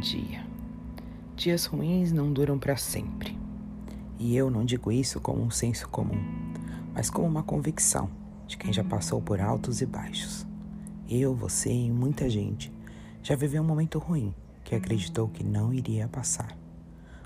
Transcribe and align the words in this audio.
dia. 0.00 0.46
Dias 1.36 1.66
ruins 1.66 2.12
não 2.12 2.32
duram 2.32 2.58
para 2.58 2.76
sempre. 2.76 3.38
E 4.18 4.34
eu 4.34 4.50
não 4.50 4.64
digo 4.64 4.90
isso 4.90 5.20
como 5.20 5.42
um 5.42 5.50
senso 5.50 5.86
comum, 5.88 6.22
mas 6.94 7.10
como 7.10 7.26
uma 7.26 7.42
convicção 7.42 8.08
de 8.46 8.56
quem 8.56 8.72
já 8.72 8.82
passou 8.82 9.20
por 9.20 9.38
altos 9.38 9.82
e 9.82 9.86
baixos. 9.86 10.46
Eu, 11.08 11.34
você 11.34 11.70
e 11.70 11.90
muita 11.90 12.28
gente 12.30 12.72
já 13.22 13.36
viveu 13.36 13.62
um 13.62 13.66
momento 13.66 13.98
ruim 13.98 14.34
que 14.64 14.74
acreditou 14.74 15.28
que 15.28 15.44
não 15.44 15.74
iria 15.74 16.08
passar. 16.08 16.56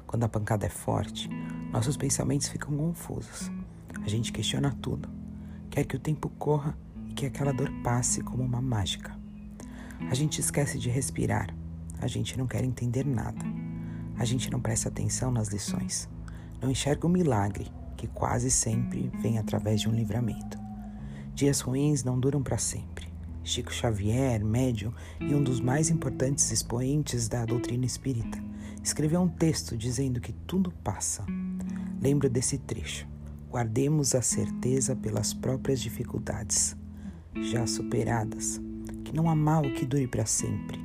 Quando 0.05 0.25
a 0.25 0.29
pancada 0.29 0.67
é 0.67 0.71
forte, 0.71 1.29
nossos 1.73 1.97
pensamentos 1.97 2.49
ficam 2.49 2.77
confusos. 2.77 3.51
A 4.05 4.09
gente 4.09 4.33
questiona 4.33 4.77
tudo, 4.83 5.09
quer 5.71 5.85
que 5.85 5.97
o 5.97 6.01
tempo 6.01 6.29
corra 6.31 6.77
e 7.09 7.15
que 7.15 7.27
aquela 7.27 7.53
dor 7.53 7.71
passe 7.85 8.23
como 8.23 8.43
uma 8.43 8.61
mágica. 8.61 9.17
A 10.11 10.15
gente 10.15 10.41
esquece 10.41 10.79
de 10.79 10.91
respirar 10.91 11.55
a 12.01 12.07
gente 12.07 12.37
não 12.39 12.47
quer 12.47 12.65
entender 12.65 13.05
nada. 13.07 13.45
A 14.17 14.25
gente 14.25 14.51
não 14.51 14.61
presta 14.61 14.89
atenção 14.89 15.31
nas 15.31 15.49
lições. 15.49 16.09
Não 16.61 16.71
enxerga 16.71 17.07
o 17.07 17.11
milagre 17.11 17.71
que 17.97 18.07
quase 18.07 18.51
sempre 18.51 19.11
vem 19.21 19.39
através 19.39 19.81
de 19.81 19.89
um 19.89 19.95
livramento. 19.95 20.59
Dias 21.35 21.61
ruins 21.61 22.05
não 22.05 22.19
duram 22.19 22.43
para 22.43 22.59
sempre. 22.59 23.09
Chico 23.43 23.73
Xavier, 23.73 24.45
médium 24.45 24.93
e 25.21 25.35
um 25.35 25.43
dos 25.43 25.61
mais 25.61 25.91
importantes 25.91 26.51
expoentes 26.51 27.29
da 27.29 27.45
doutrina 27.45 27.85
espírita, 27.85 28.43
escreveu 28.83 29.21
um 29.21 29.29
texto 29.29 29.77
dizendo 29.77 30.21
que 30.21 30.33
tudo 30.33 30.71
passa. 30.83 31.25
Lembro 32.01 32.31
desse 32.31 32.59
trecho. 32.59 33.07
Guardemos 33.51 34.15
a 34.15 34.23
certeza 34.23 34.97
pelas 34.97 35.33
próprias 35.33 35.81
dificuldades, 35.81 36.77
já 37.35 37.67
superadas, 37.67 38.61
que 39.05 39.15
não 39.15 39.29
há 39.29 39.35
mal 39.35 39.63
que 39.63 39.87
dure 39.87 40.07
para 40.07 40.27
sempre 40.27 40.84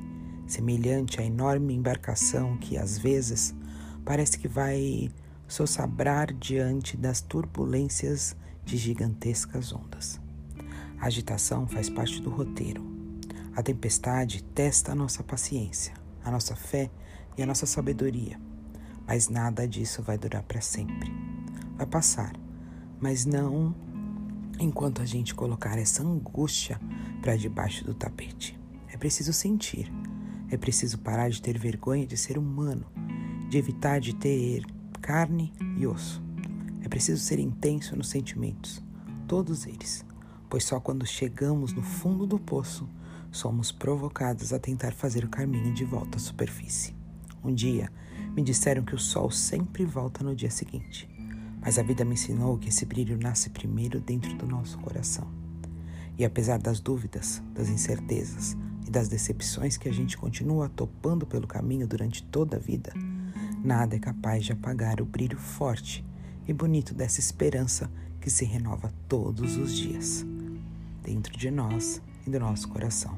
semelhante 0.50 1.20
à 1.20 1.24
enorme 1.24 1.74
embarcação 1.74 2.56
que 2.56 2.76
às 2.76 2.98
vezes 2.98 3.54
parece 4.04 4.36
que 4.36 4.48
vai 4.48 5.08
sossabrar 5.46 6.32
diante 6.32 6.96
das 6.96 7.20
turbulências 7.20 8.36
de 8.64 8.76
gigantescas 8.76 9.72
ondas. 9.72 10.20
A 10.98 11.06
agitação 11.06 11.66
faz 11.66 11.88
parte 11.88 12.20
do 12.20 12.30
roteiro. 12.30 12.84
A 13.54 13.62
tempestade 13.62 14.42
testa 14.42 14.92
a 14.92 14.94
nossa 14.94 15.22
paciência, 15.22 15.94
a 16.24 16.30
nossa 16.30 16.56
fé 16.56 16.90
e 17.38 17.42
a 17.42 17.46
nossa 17.46 17.64
sabedoria. 17.64 18.38
Mas 19.06 19.28
nada 19.28 19.66
disso 19.66 20.02
vai 20.02 20.18
durar 20.18 20.42
para 20.42 20.60
sempre. 20.60 21.12
Vai 21.76 21.86
passar, 21.86 22.34
mas 23.00 23.24
não 23.24 23.74
enquanto 24.58 25.00
a 25.00 25.06
gente 25.06 25.34
colocar 25.34 25.78
essa 25.78 26.02
angústia 26.02 26.80
para 27.22 27.36
debaixo 27.36 27.84
do 27.84 27.94
tapete. 27.94 28.58
É 28.88 28.96
preciso 28.96 29.32
sentir, 29.32 29.90
é 30.50 30.56
preciso 30.56 30.98
parar 30.98 31.30
de 31.30 31.40
ter 31.40 31.58
vergonha 31.58 32.06
de 32.06 32.16
ser 32.16 32.36
humano, 32.36 32.86
de 33.48 33.56
evitar 33.56 34.00
de 34.00 34.14
ter 34.14 34.64
carne 35.00 35.52
e 35.76 35.86
osso. 35.86 36.22
É 36.82 36.88
preciso 36.88 37.22
ser 37.22 37.38
intenso 37.38 37.96
nos 37.96 38.08
sentimentos, 38.08 38.82
todos 39.26 39.66
eles, 39.66 40.04
pois 40.48 40.64
só 40.64 40.80
quando 40.80 41.06
chegamos 41.06 41.72
no 41.72 41.82
fundo 41.82 42.26
do 42.26 42.38
poço 42.38 42.88
somos 43.30 43.70
provocados 43.70 44.52
a 44.52 44.58
tentar 44.58 44.92
fazer 44.92 45.24
o 45.24 45.28
caminho 45.28 45.72
de 45.72 45.84
volta 45.84 46.16
à 46.16 46.20
superfície. 46.20 46.94
Um 47.44 47.54
dia 47.54 47.90
me 48.34 48.42
disseram 48.42 48.82
que 48.82 48.94
o 48.94 48.98
sol 48.98 49.30
sempre 49.30 49.84
volta 49.84 50.24
no 50.24 50.34
dia 50.34 50.50
seguinte, 50.50 51.08
mas 51.60 51.78
a 51.78 51.82
vida 51.82 52.04
me 52.04 52.14
ensinou 52.14 52.58
que 52.58 52.68
esse 52.68 52.84
brilho 52.84 53.18
nasce 53.18 53.50
primeiro 53.50 54.00
dentro 54.00 54.34
do 54.36 54.46
nosso 54.46 54.78
coração. 54.78 55.28
E 56.18 56.24
apesar 56.24 56.58
das 56.58 56.80
dúvidas, 56.80 57.42
das 57.54 57.68
incertezas, 57.68 58.56
e 58.90 58.92
das 58.92 59.06
decepções 59.06 59.76
que 59.76 59.88
a 59.88 59.92
gente 59.92 60.18
continua 60.18 60.68
topando 60.68 61.24
pelo 61.24 61.46
caminho 61.46 61.86
durante 61.86 62.24
toda 62.24 62.56
a 62.56 62.60
vida, 62.60 62.92
nada 63.62 63.94
é 63.94 64.00
capaz 64.00 64.44
de 64.44 64.52
apagar 64.52 65.00
o 65.00 65.04
brilho 65.04 65.38
forte 65.38 66.04
e 66.46 66.52
bonito 66.52 66.92
dessa 66.92 67.20
esperança 67.20 67.88
que 68.20 68.28
se 68.28 68.44
renova 68.44 68.92
todos 69.08 69.56
os 69.56 69.76
dias, 69.76 70.26
dentro 71.04 71.38
de 71.38 71.52
nós 71.52 72.02
e 72.26 72.30
do 72.30 72.40
nosso 72.40 72.68
coração. 72.68 73.16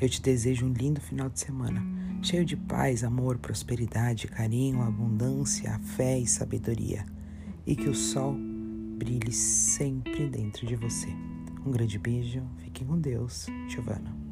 Eu 0.00 0.08
te 0.08 0.22
desejo 0.22 0.64
um 0.64 0.72
lindo 0.72 1.00
final 1.00 1.28
de 1.28 1.40
semana, 1.40 1.82
cheio 2.22 2.44
de 2.44 2.56
paz, 2.56 3.02
amor, 3.02 3.36
prosperidade, 3.36 4.28
carinho, 4.28 4.80
abundância, 4.80 5.76
fé 5.96 6.20
e 6.20 6.26
sabedoria, 6.26 7.04
e 7.66 7.74
que 7.74 7.88
o 7.88 7.94
sol 7.96 8.36
brilhe 8.96 9.32
sempre 9.32 10.28
dentro 10.28 10.64
de 10.64 10.76
você. 10.76 11.08
Um 11.66 11.72
grande 11.72 11.98
beijo, 11.98 12.42
fiquem 12.58 12.86
com 12.86 12.96
Deus, 12.96 13.46
Giovana. 13.68 14.29